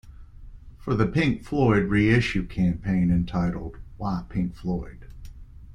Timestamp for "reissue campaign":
1.83-3.11